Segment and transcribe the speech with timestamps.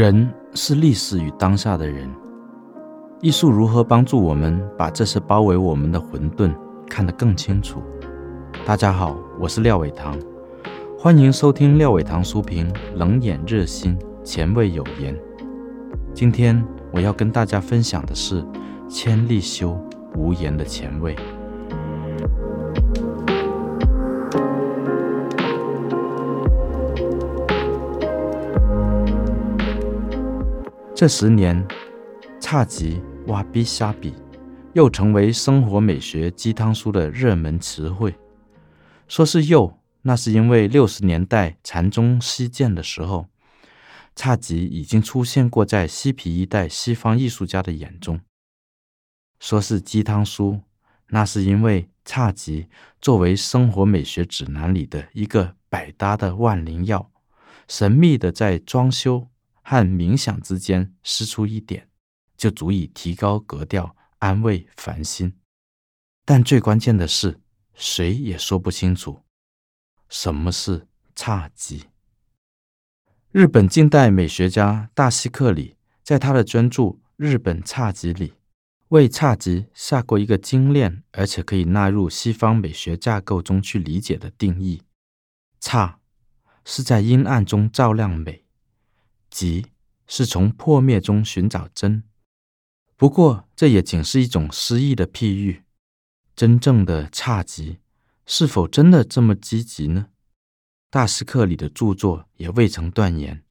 [0.00, 2.08] 人是历史与当下的人，
[3.20, 6.50] 艺术如何帮助我们把这些包围我们的混沌
[6.88, 7.82] 看得更清楚？
[8.64, 10.18] 大家好，我是廖伟棠，
[10.98, 13.94] 欢迎收听廖伟棠书评，冷眼热心，
[14.24, 15.14] 前卫有言。
[16.14, 18.42] 今天我要跟大家分享的是
[18.88, 19.78] 千利休
[20.16, 21.14] 无言的前卫。
[31.00, 31.66] 这十年，
[32.42, 34.12] 侘寂、哇比沙比
[34.74, 38.14] 又成为生活美学鸡汤书的热门词汇。
[39.08, 43.28] 说是又，那是因为六十年代禅宗西渐的时候，
[44.14, 48.20] 侘寂已经出现过在西皮一代西方艺术家的眼中。
[49.38, 50.60] 说是鸡汤书，
[51.08, 52.66] 那是因为侘寂
[53.00, 57.10] 作为生活美学指南里的一个百搭的万灵药，
[57.66, 59.26] 神秘的在装修
[59.70, 61.88] 和冥想之间施出一点，
[62.36, 65.32] 就足以提高格调、安慰烦心。
[66.24, 67.40] 但最关键的是，
[67.74, 69.22] 谁也说不清楚
[70.08, 71.82] 什么是侘寂。
[73.30, 76.82] 日本近代美学家大西克里在他的专著
[77.14, 78.34] 《日本侘寂》里，
[78.88, 84.82] 为侘寂下过一个精炼而且可以纳入西方美学架构中去理解的定义：
[85.60, 85.94] 侘
[86.64, 88.44] 是在阴暗中照亮美。
[89.40, 89.64] 寂
[90.06, 92.02] 是从破灭中寻找真，
[92.94, 95.62] 不过这也仅是一种诗意的譬喻。
[96.36, 97.78] 真正的侘寂
[98.26, 100.08] 是否真的这么积极呢？
[100.90, 103.42] 大师课里的著作也未曾断言，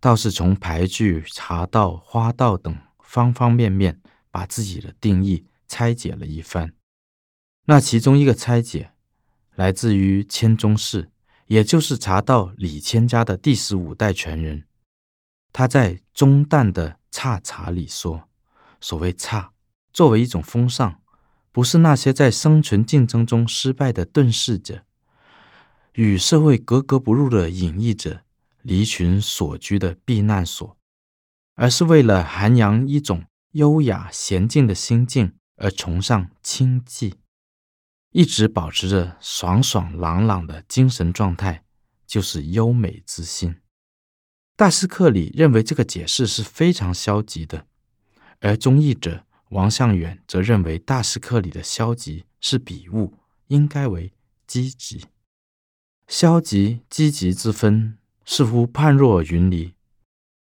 [0.00, 6.72] 倒是从俳句、茶道、花道等方方面面，把自己的定义拆解了一番。
[7.66, 8.92] 那其中一个拆解，
[9.56, 11.10] 来自于千宗室，
[11.48, 14.67] 也就是茶道李千家的第十五代传人。
[15.52, 18.28] 他在中旦的侘茶里说
[18.80, 19.48] ：“所谓侘，
[19.92, 21.00] 作为一种风尚，
[21.50, 24.84] 不是那些在生存竞争中失败的遁世者，
[25.94, 28.22] 与社会格格不入的隐逸者，
[28.62, 30.76] 离群索居的避难所，
[31.54, 37.14] 而是为了涵养一种优雅娴静的心境而崇尚清寂，
[38.12, 41.64] 一直保持着爽爽朗朗的精神状态，
[42.06, 43.56] 就是优美之心。”
[44.58, 47.64] 大师课里认为这个解释是非常消极的，
[48.40, 53.14] 而中译者王向远则认为大师课里的消极是笔误，
[53.46, 54.12] 应该为
[54.48, 55.06] 积极。
[56.08, 59.74] 消极积极之分似乎判若云泥，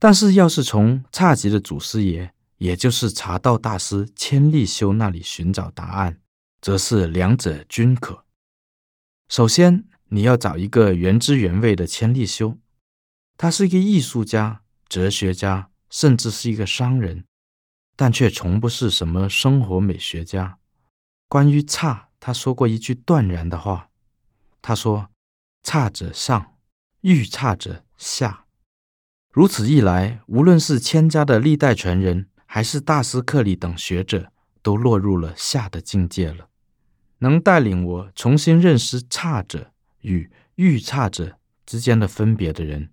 [0.00, 6.18] 但是要是从侘寂的祖师爷，也就是茶道大师千利休那里寻找答案，
[6.60, 8.24] 则是两者均可。
[9.28, 12.58] 首先，你要找一个原汁原味的千利休。
[13.42, 17.24] 他是一个艺术家、哲学家，甚至是一个商人，
[17.96, 20.58] 但却从不是什么生活美学家。
[21.26, 23.88] 关于差，他说过一句断然的话
[24.60, 25.08] ：“他说，
[25.62, 26.58] 差者上，
[27.00, 28.44] 欲差者下。
[29.32, 34.30] 如此一来，无论是千家的历代传人，还是大师课里等学者，
[34.60, 36.50] 都落入了下的境界了。
[37.20, 39.72] 能带领我重新认识差者
[40.02, 42.90] 与欲差者之间的分别的人。”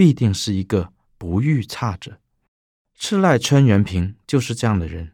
[0.00, 2.20] 必定是一个不遇差者。
[2.94, 5.12] 赤濑川元平就是这样的人。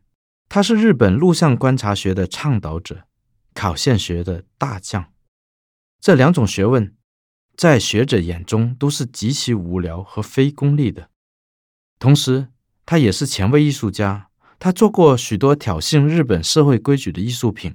[0.48, 3.08] 他是日本录像观察学的倡导者，
[3.52, 5.12] 考现学的大将。
[6.00, 6.94] 这两种学问，
[7.56, 11.10] 在学者眼中都是极其无聊和非功利的。
[11.98, 12.50] 同时，
[12.84, 14.28] 他也是前卫艺术家。
[14.60, 17.74] 他做过许多挑衅日本社会规矩的艺术品，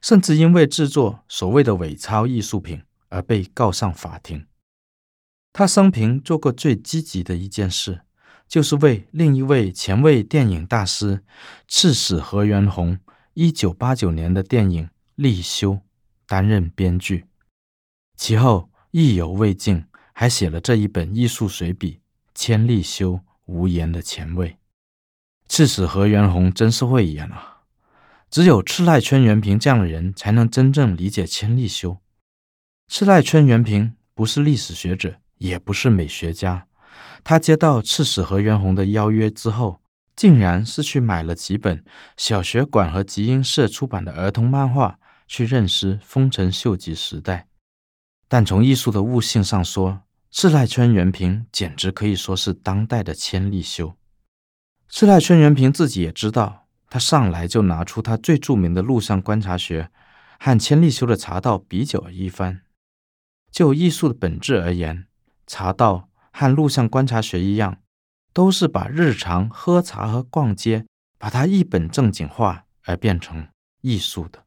[0.00, 4.46] 甚至因为制作所谓的伪钞艺术品而被告上法庭。
[5.52, 8.02] 他生平做过最积极的一件事，
[8.48, 11.22] 就是为另一位前卫电影大师
[11.66, 12.98] 赤巳河原宏
[13.34, 14.84] 一九八九年的电影
[15.16, 15.72] 《利休》
[16.26, 17.26] 担任编剧。
[18.16, 21.94] 其后意犹未尽，还写了这一本艺术随笔
[22.34, 24.48] 《千利休无言的前卫》。
[25.48, 27.62] 赤巳河原宏真是会演啊！
[28.30, 31.98] 只有赤濑川元平这样的人，才能真正理解千利休。
[32.86, 35.20] 赤濑川元平不是历史学者。
[35.40, 36.66] 也不是美学家，
[37.24, 39.80] 他接到赤巳河原宏的邀约之后，
[40.14, 41.82] 竟然是去买了几本
[42.18, 47.48] 小学馆和集英社出版的儿童漫画，去认识丰臣秀吉时代。
[48.28, 53.96] 但从艺术的悟性上说，赤濑川元平简直可以说是当代的千利休。
[54.90, 59.90] 赤濑川元平自己也知道，他上来就拿出他最著名的录像观察学
[60.38, 62.60] 和千利休的茶道比较一番。
[63.50, 65.06] 就艺术的本质而言，
[65.50, 67.78] 茶道和录像观察学一样，
[68.32, 70.86] 都是把日常喝茶和逛街，
[71.18, 73.48] 把它一本正经化而变成
[73.80, 74.44] 艺术的。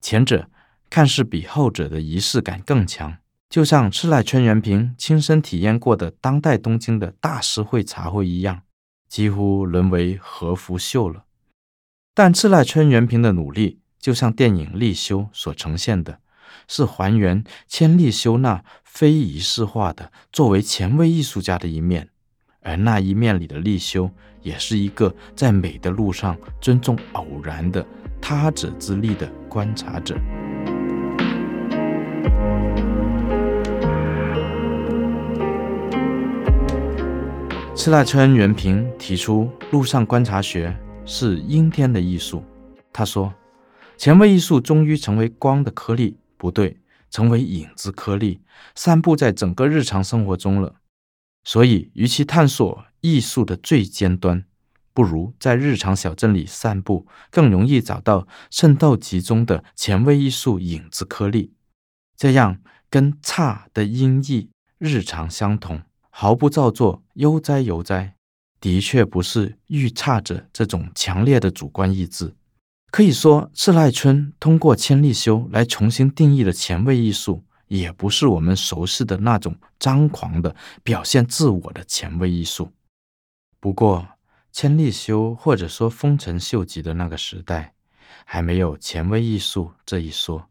[0.00, 0.50] 前者
[0.90, 3.18] 看似比后者的仪式感更强，
[3.48, 8.62] 就像赤濑川元平亲身体验过的当代东京的大师会茶会一样，
[9.08, 11.26] 几乎沦为和服秀了。
[12.12, 16.18] 但赤濑川元平的努力，就像电影《立休》所呈现的，
[16.66, 18.64] 是还原千利休那
[18.96, 22.08] 非仪式化的作为前卫艺术家的一面，
[22.62, 24.10] 而那一面里的利休，
[24.40, 27.84] 也是一个在美的路上尊重偶然的
[28.22, 30.16] 他者之力的观察者。
[37.74, 42.42] 赤濑川元平提出，陆上观察学是阴天的艺术。
[42.94, 43.30] 他说。
[43.98, 46.76] 前卫艺术终于成为光的颗粒，不对，
[47.10, 48.40] 成为影子颗粒，
[48.74, 50.76] 散布在整个日常生活中了。
[51.44, 54.44] 所以，与其探索艺术的最尖端，
[54.92, 61.52] 不如在日常小镇里散步，更容易找到渗透其中的前卫艺术影子颗粒。
[62.16, 62.58] 这样，
[62.90, 68.16] 跟侘的音译日常相同，毫不造作，悠哉悠哉，
[68.60, 72.34] 的确不是御侘者这种强烈的主观意志。
[72.96, 82.72] 可以说，赤濑春通过千利休来重新定义了前卫艺术，也不是我们熟悉的那种张狂的表现自我的前卫艺术。
[83.60, 84.08] 不过，
[84.50, 87.74] 千利休或者说丰臣秀吉的那个时代，
[88.24, 90.48] 还没有前卫艺术这一说。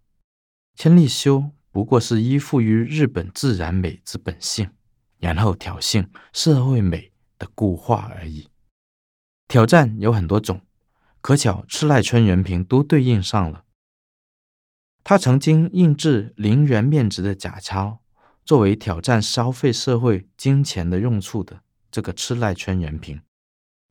[0.75, 4.69] 千利休不过是依附于日本自然美之本性，
[5.18, 8.48] 然后挑衅社会美的固化而已。
[9.48, 10.62] 挑战有很多种。
[11.25, 13.63] 可巧，赤濑川元平都对应上了。
[15.04, 17.98] 他曾经印制零元面值的假钞，
[18.45, 23.19] 作为挑战消费社会金钱的用处的这个赤濑川元平，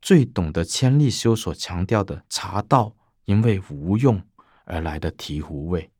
[0.00, 2.94] 最懂得千利休所强调的茶道
[3.24, 4.22] 因为无用
[4.64, 5.90] 而来的醍醐味。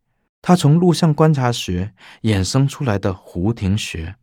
[0.41, 4.15] 他从录像观察学衍生出来的壶亭学，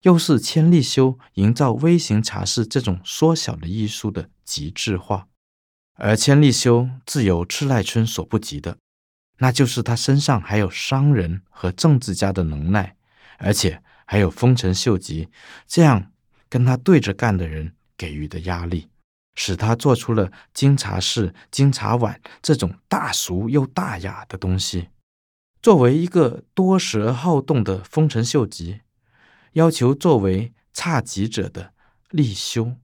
[0.00, 5.28] 又是千利休营造微型茶室这种缩小的艺术的极致化。
[5.94, 8.76] 而千利休自有赤濑春所不及的，
[9.38, 12.96] 那就是他身上还有商人和政治家的能耐，
[13.38, 15.28] 而且还有丰臣秀吉
[15.66, 16.10] 这样
[16.48, 18.88] 跟他对着干的人给予的压力，
[19.36, 24.88] 使他做出了金茶室、金茶碗这种大俗又大雅的东西。
[25.62, 28.80] 作为一个多舌好动的丰臣秀吉，
[29.52, 31.72] 要求作为差级者的
[32.10, 32.74] 利休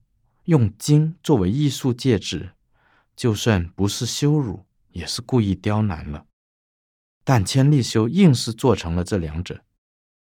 [0.45, 2.51] 用金作为艺术介质。
[3.21, 6.25] 就算不是羞辱，也是故意刁难了。
[7.23, 9.61] 但千利休硬是做成了这两者。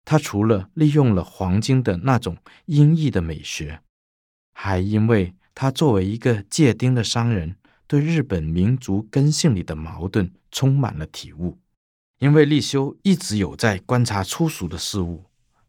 [0.05, 2.37] 他除了利用了黄金的那种
[2.67, 3.83] 阴翳的美学，
[4.53, 7.56] 还因为他作为一个借丁的商人，
[7.88, 11.59] 对日本民族根性里的矛盾充满了体悟。
[12.21, 15.25] 因为利休一直有在观察粗俗的事物，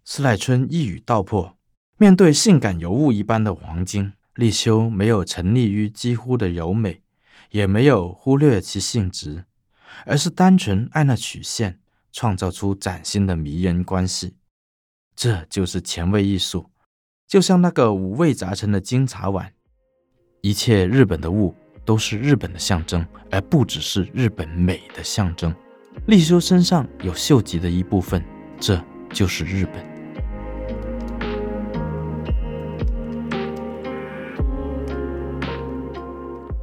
[0.06, 1.58] 赤濑春一语道破：
[1.98, 7.02] 面对性感尤物一般的黄金，利休没有沉溺于几乎的柔美。
[7.52, 9.46] 也没有忽略其性质，
[10.06, 11.80] 而是单纯按那曲线
[12.12, 14.36] 创造出崭新的迷人关系。
[15.16, 16.69] 这就是前卫艺术，
[17.28, 19.52] 就像那个五味杂陈的金茶碗，
[20.42, 25.54] 一切日本的物都是日本的象征，而不只是日本美的象征。
[26.06, 28.24] 立休身上有秀吉的一部分，
[28.60, 28.80] 这
[29.12, 29.96] 就是日本。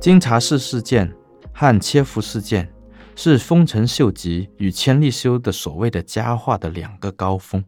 [0.05, 1.11] 金茶室事件
[1.55, 2.71] 和切腹事件
[3.17, 7.65] 是丰臣秀吉与千利休的所谓的佳话的两个高峰。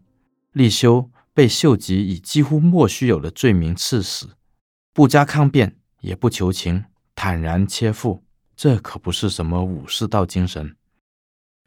[0.53, 4.37] 利休被秀吉以几乎莫须有的罪名赐死，
[4.93, 8.23] 不加抗辩，也不求情，坦然切腹。
[8.55, 10.77] 这可不是什么武士道精神。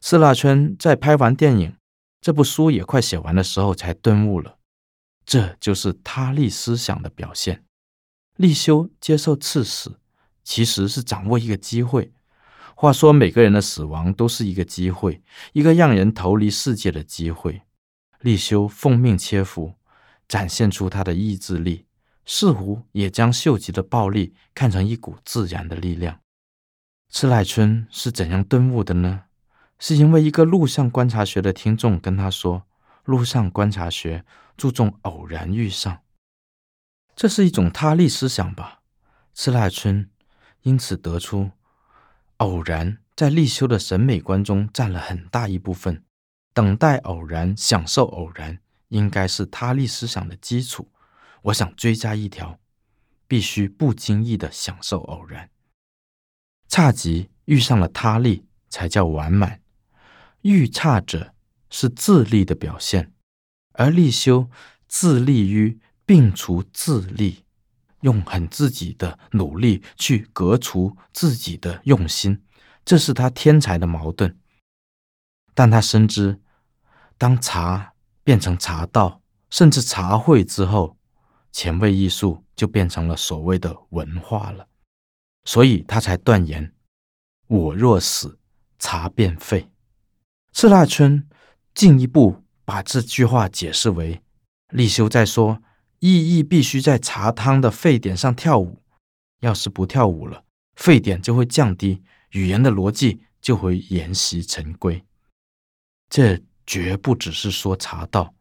[0.02, 1.76] 赤濑春在拍完电影，
[2.22, 4.60] 这部书也快写完的时候，才顿悟了，
[5.26, 7.66] 这就是他立思想的表现。
[8.36, 9.99] 利休接受赐死。
[10.50, 12.12] 其实是掌握一个机会。
[12.74, 15.22] 话说，每个人的死亡都是一个机会，
[15.54, 17.62] 一个让人逃离世界的机会。
[18.22, 19.76] 利休奉命切腹，
[20.28, 21.86] 展现出他的意志力，
[22.26, 26.20] 似乎也将秀吉的暴力看成一股自然的力量。
[27.12, 29.26] 赤濑春是怎样顿悟的呢？
[29.78, 32.64] 是因为一个陆上观察学的听众跟他说
[33.06, 34.26] ：“陆上观察学
[34.58, 36.02] 注重偶然遇上，
[37.16, 38.80] 这是一种他力思想吧？”
[39.36, 40.10] 赤濑春。
[40.64, 41.52] 因此得出，
[42.38, 46.04] 偶然在利休的审美观中占了很大一部分。
[46.54, 50.90] 等待偶然，享受偶然，应该是他立思想的基础。
[51.44, 52.60] 我想追加一条：
[53.28, 55.50] 必须不经意的享受偶然。
[56.70, 59.62] 侘寂遇上了他立，才叫完满。
[60.42, 61.34] 遇差者
[61.70, 63.14] 是自利的表现，
[63.74, 64.50] 而利休
[64.88, 67.44] 自利于摒除自利，
[68.02, 72.42] 用很自己的努力去革除自己的用心，
[72.86, 74.38] 这是他天才的矛盾。
[75.54, 76.40] 但他深知，
[77.18, 80.98] 当茶变成茶道，甚至茶会之后，
[81.52, 84.68] 前卫艺术就变成了所谓的文化了，
[85.44, 86.74] 所以他才断言
[87.48, 88.40] ：“我若死，
[88.78, 89.70] 茶便废。”
[90.54, 91.28] 赤剌春
[91.74, 94.22] 进一步把这句话解释为：
[94.70, 95.62] 立休在说，
[96.00, 98.82] 意义必须在茶汤的沸点上跳舞，
[99.42, 100.44] 要是不跳舞了，
[100.76, 102.02] 沸点就会降低，
[102.32, 105.04] 语言的逻辑就会沿袭成规。
[106.10, 108.34] 这绝不只是说茶道。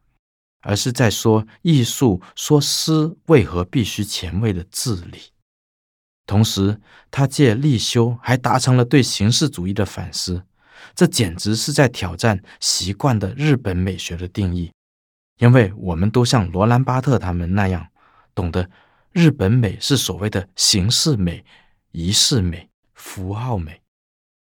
[0.61, 5.31] 而是在说艺术，说诗为何必须前卫的自理。
[6.27, 6.81] 同时，
[7.13, 10.43] 他借立休还达成了对形式主义的反思，
[10.97, 14.73] 这简直是在挑战习惯的日本美学的定义。
[15.39, 17.89] 因为我们都像罗兰巴特他们那样，
[18.35, 18.69] 懂得
[19.13, 21.45] 日本美是所谓的形式美、
[21.93, 23.81] 仪式美、符号美，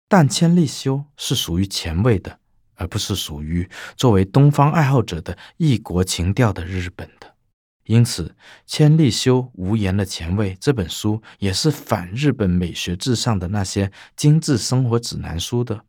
[0.08, 2.38] 但千利休是属于前卫的。
[2.76, 7.36] 而不是属于作为东方爱好者的异国情调的日本的，
[7.84, 15.86] 因此千利休无言的前卫这本书也是反日本美学至上的那些精致生活指南书的。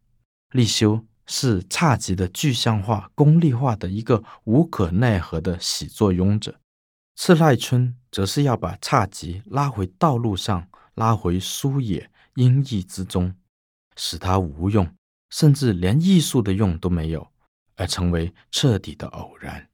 [0.50, 1.02] 利休
[1.34, 6.60] 是侘寂的具象化、功利化的一个无可奈何的始作俑者，
[7.16, 13.34] 赤濑春则是要把侘寂拉回道路上，拉回书野音译之中，
[13.96, 14.94] 使它无用。
[15.30, 17.32] 甚至连艺术的用都没有，
[17.76, 19.70] 而成为彻底的偶然。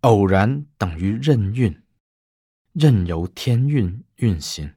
[0.00, 1.82] 偶然等于任运，
[2.72, 4.72] 任由天运运行，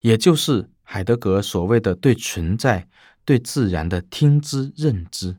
[0.00, 2.88] 也就是海德格所谓的对存在、
[3.28, 5.36] 对自然的听之任之。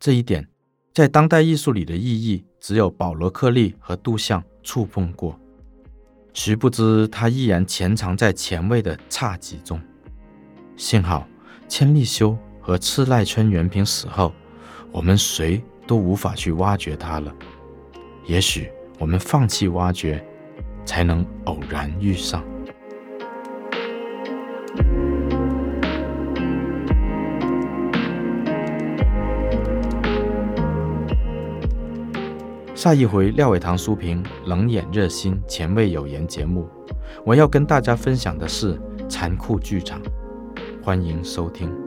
[0.00, 0.48] 这一点
[0.94, 5.38] 在当代艺术里的意义，只有保罗克利和杜象触碰过。
[6.32, 9.78] 殊不知，他依然潜藏在前卫的侘寂中。
[10.74, 11.28] 幸好
[11.68, 12.34] 千利休。
[12.64, 14.32] 和赤濑春元平死后，
[14.92, 17.34] 我们谁都无法去挖掘它了。
[18.24, 20.24] 也许我们放弃挖掘，
[20.86, 22.40] 才能偶然遇上。
[32.82, 36.68] 下一回廖伟棠书评冷眼热心前卫有言节目，
[37.24, 38.76] 我要跟大家分享的是
[39.08, 40.02] 残酷剧场，
[40.82, 41.81] 欢迎收听。